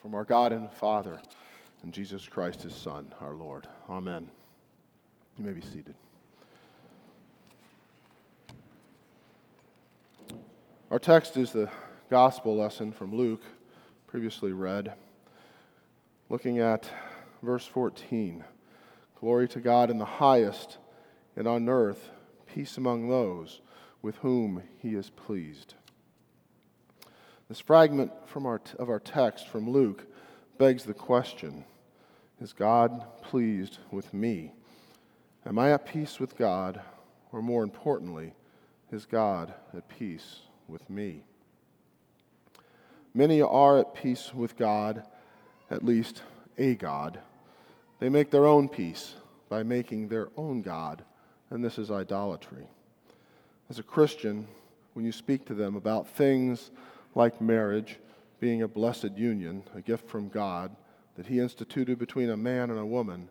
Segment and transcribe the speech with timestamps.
[0.00, 1.20] from our God and Father
[1.82, 3.66] and Jesus Christ, his Son, our Lord.
[3.88, 4.28] Amen.
[5.36, 5.94] You may be seated.
[10.90, 11.68] Our text is the
[12.10, 13.42] gospel lesson from Luke,
[14.06, 14.94] previously read,
[16.30, 16.88] looking at
[17.42, 18.42] verse 14.
[19.20, 20.78] Glory to God in the highest,
[21.36, 22.10] and on earth
[22.46, 23.60] peace among those
[24.00, 25.74] with whom he is pleased.
[27.48, 30.06] This fragment from our, of our text from Luke
[30.58, 31.64] begs the question
[32.42, 34.52] Is God pleased with me?
[35.46, 36.82] Am I at peace with God?
[37.32, 38.34] Or more importantly,
[38.92, 41.22] is God at peace with me?
[43.14, 45.02] Many are at peace with God,
[45.70, 46.22] at least
[46.58, 47.18] a God.
[47.98, 49.14] They make their own peace
[49.48, 51.02] by making their own God,
[51.50, 52.66] and this is idolatry.
[53.70, 54.46] As a Christian,
[54.92, 56.70] when you speak to them about things
[57.18, 57.98] like marriage
[58.40, 60.74] being a blessed union, a gift from God
[61.16, 63.28] that He instituted between a man and a woman,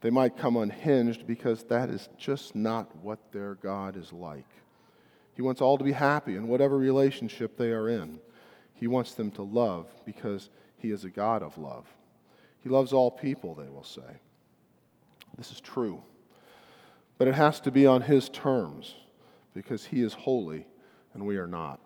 [0.00, 4.48] they might come unhinged because that is just not what their God is like.
[5.34, 8.18] He wants all to be happy in whatever relationship they are in.
[8.72, 10.48] He wants them to love because
[10.78, 11.86] He is a God of love.
[12.62, 14.20] He loves all people, they will say.
[15.36, 16.02] This is true.
[17.18, 18.94] But it has to be on His terms
[19.52, 20.66] because He is holy
[21.12, 21.80] and we are not.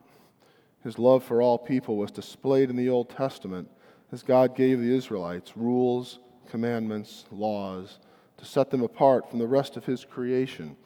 [0.82, 3.70] His love for all people was displayed in the Old Testament
[4.10, 7.98] as God gave the Israelites rules, commandments, laws
[8.36, 10.76] to set them apart from the rest of His creation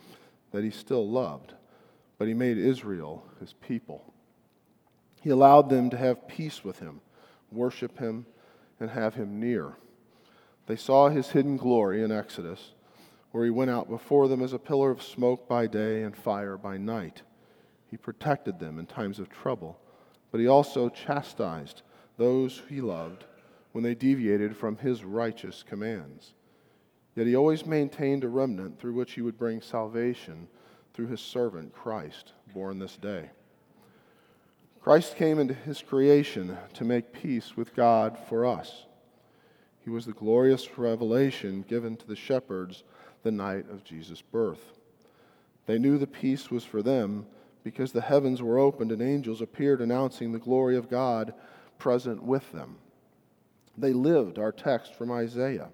[0.52, 1.54] that He still loved.
[2.18, 4.12] But He made Israel His people.
[5.22, 7.00] He allowed them to have peace with Him,
[7.50, 8.26] worship Him,
[8.78, 9.76] and have Him near.
[10.66, 12.74] They saw His hidden glory in Exodus,
[13.32, 16.58] where He went out before them as a pillar of smoke by day and fire
[16.58, 17.22] by night.
[17.90, 19.80] He protected them in times of trouble
[20.36, 21.80] but he also chastised
[22.18, 23.24] those he loved
[23.72, 26.34] when they deviated from his righteous commands.
[27.14, 30.46] Yet he always maintained a remnant through which he would bring salvation
[30.92, 33.30] through his servant Christ, born this day.
[34.82, 38.84] Christ came into his creation to make peace with God for us.
[39.80, 42.84] He was the glorious revelation given to the shepherds
[43.22, 44.74] the night of Jesus' birth.
[45.64, 47.24] They knew the peace was for them
[47.66, 51.34] because the heavens were opened and angels appeared announcing the glory of God
[51.78, 52.76] present with them.
[53.76, 55.70] They lived our text from Isaiah.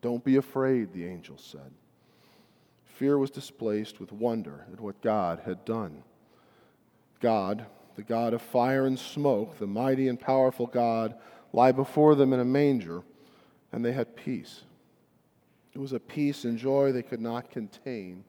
[0.00, 1.70] Don't be afraid, the angel said.
[2.86, 6.02] Fear was displaced with wonder at what God had done.
[7.20, 11.14] God, the God of fire and smoke, the mighty and powerful God,
[11.52, 13.04] lie before them in a manger,
[13.70, 14.62] and they had peace.
[15.72, 18.24] It was a peace and joy they could not contain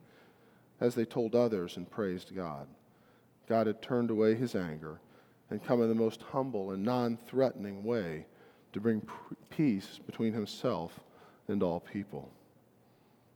[0.80, 2.68] as they told others and praised God.
[3.48, 5.00] God had turned away his anger
[5.50, 8.26] and come in the most humble and non threatening way
[8.72, 9.08] to bring
[9.50, 11.00] peace between himself
[11.48, 12.30] and all people.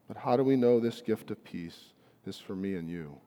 [0.08, 1.94] But how do we know this gift of peace
[2.26, 3.18] is for me and you?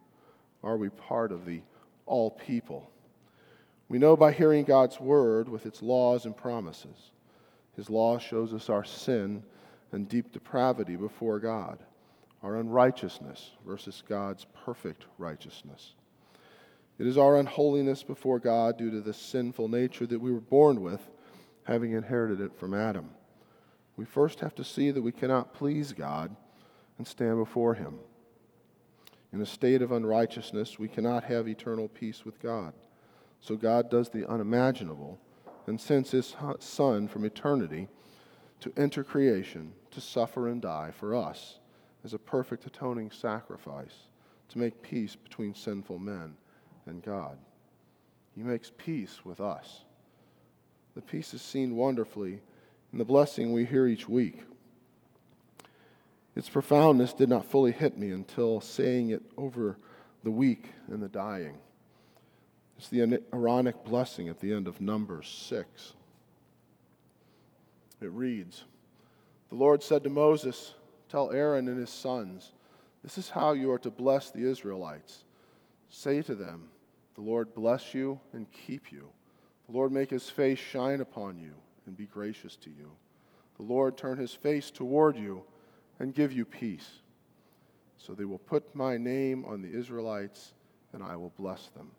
[0.63, 1.61] Are we part of the
[2.07, 2.91] all people?
[3.89, 7.13] We know by hearing God's word with its laws and promises.
[7.77, 9.43] His law shows us our sin
[9.93, 11.79] and deep depravity before God,
[12.43, 15.95] our unrighteousness versus God's perfect righteousness.
[17.01, 20.83] It is our unholiness before God due to the sinful nature that we were born
[20.83, 21.01] with,
[21.65, 23.09] having inherited it from Adam.
[23.97, 26.37] We first have to see that we cannot please God
[26.99, 28.01] and stand before Him.
[29.33, 32.75] In a state of unrighteousness, we cannot have eternal peace with God.
[33.41, 35.19] So God does the unimaginable
[35.67, 37.89] and sends His Son from eternity
[38.61, 41.61] to enter creation, to suffer and die for us
[42.05, 44.09] as a perfect atoning sacrifice,
[44.51, 46.37] to make peace between sinful men
[46.87, 47.39] and God.
[48.35, 49.83] He makes peace with us.
[50.95, 52.41] The peace is seen wonderfully
[52.93, 54.43] in the blessing we hear each week.
[56.35, 59.77] Its profoundness did not fully hit me until saying it over
[60.23, 61.59] the weak and the dying.
[62.79, 65.93] It's the Aaronic blessing at the end of Numbers 6.
[68.01, 68.65] It reads
[69.51, 70.75] The Lord said to Moses,
[71.09, 72.53] Tell Aaron and his sons,
[73.03, 75.25] this is how you are to bless the Israelites.
[75.91, 76.69] Say to them,
[77.17, 79.09] The Lord bless you and keep you.
[79.69, 81.53] The Lord make his face shine upon you
[81.87, 82.91] and be gracious to you.
[83.57, 85.43] The Lord turn his face toward you
[85.99, 86.89] and give you peace.
[87.99, 90.55] So they will put my name on the Israelites,
[90.93, 91.91] and I will bless them.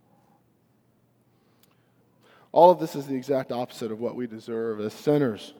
[2.52, 5.54] All of this is the exact opposite of what we deserve as sinners.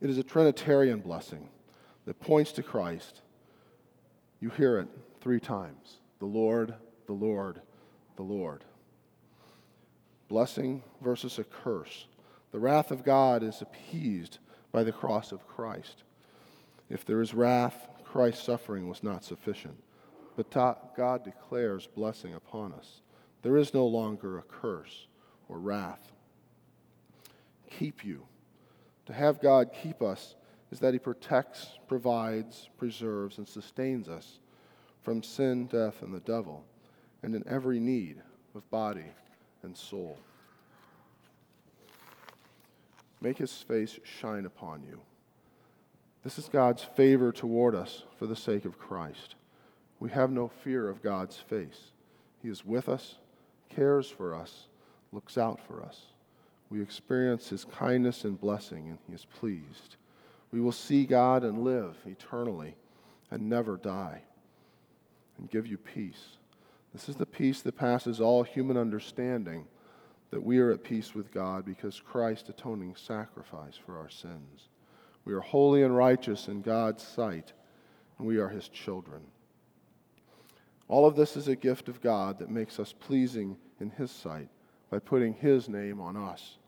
[0.00, 1.48] It is a Trinitarian blessing
[2.04, 3.22] that points to Christ.
[4.40, 4.88] You hear it
[5.20, 6.74] three times the Lord,
[7.06, 7.60] the Lord,
[8.16, 8.64] the Lord.
[10.28, 12.06] Blessing versus a curse.
[12.52, 14.38] The wrath of God is appeased
[14.70, 16.04] by the cross of Christ.
[16.88, 19.82] If there is wrath, Christ's suffering was not sufficient.
[20.36, 20.50] But
[20.96, 23.00] God declares blessing upon us.
[23.42, 25.06] There is no longer a curse
[25.48, 26.12] or wrath.
[27.70, 28.26] Keep you.
[29.06, 30.36] To have God keep us
[30.70, 34.38] is that He protects, provides, preserves, and sustains us
[35.10, 36.64] from sin, death, and the devil,
[37.24, 38.22] and in every need
[38.54, 39.06] of body
[39.64, 40.16] and soul.
[43.20, 45.00] Make His face shine upon you.
[46.22, 49.34] This is God's favor toward us for the sake of Christ.
[49.98, 51.90] We have no fear of God's face.
[52.40, 53.16] He is with us,
[53.68, 54.68] cares for us,
[55.10, 56.02] looks out for us.
[56.70, 59.96] We experience His kindness and blessing, and He is pleased.
[60.52, 62.76] We will see God and live eternally
[63.28, 64.22] and never die
[65.40, 66.36] and give you peace.
[66.92, 69.66] This is the peace that passes all human understanding,
[70.30, 74.68] that we are at peace with God because Christ atoning sacrifice for our sins.
[75.24, 77.52] We are holy and righteous in God's sight,
[78.18, 79.22] and we are His children.
[80.88, 84.48] All of this is a gift of God that makes us pleasing in His sight
[84.90, 86.58] by putting His name on us.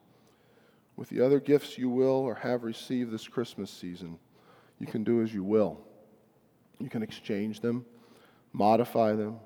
[0.96, 4.18] With the other gifts you will or have received this Christmas season,
[4.78, 5.80] you can do as you will.
[6.78, 7.84] You can exchange them,
[8.52, 9.36] modify them,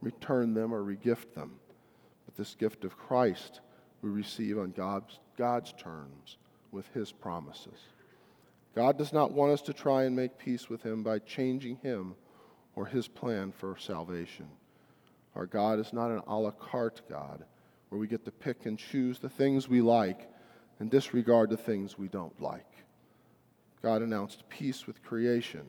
[0.00, 1.52] return them, or regift them.
[2.24, 3.60] But this gift of Christ
[4.02, 6.36] we receive on God's, God's terms
[6.70, 7.78] with His promises.
[8.74, 12.14] God does not want us to try and make peace with Him by changing Him
[12.74, 14.46] or His plan for salvation.
[15.34, 17.44] Our God is not an a la carte God
[17.88, 20.28] where we get to pick and choose the things we like
[20.78, 22.66] and disregard the things we don't like.
[23.82, 25.62] God announced peace with creation,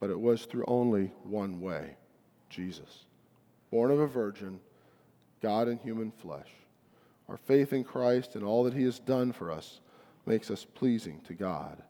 [0.00, 1.96] but it was through only one way
[2.48, 3.04] Jesus.
[3.70, 4.60] Born of a virgin,
[5.42, 6.48] God in human flesh.
[7.28, 9.80] Our faith in Christ and all that He has done for us
[10.26, 11.82] makes us pleasing to God.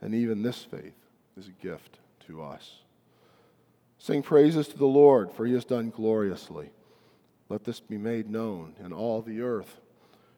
[0.00, 0.94] And even this faith
[1.36, 2.78] is a gift to us.
[3.98, 6.70] Sing praises to the Lord, for He has done gloriously.
[7.48, 9.80] Let this be made known in all the earth.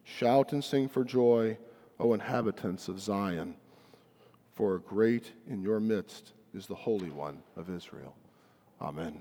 [0.04, 1.58] Shout and sing for joy,
[1.98, 3.56] O inhabitants of Zion,
[4.54, 8.14] for great in your midst is the Holy One of Israel.
[8.80, 9.20] Amen.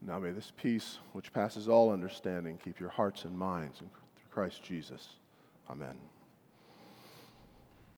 [0.00, 3.90] Now may this peace, which passes all understanding, keep your hearts and minds in
[4.30, 5.08] Christ Jesus.
[5.70, 5.96] Amen.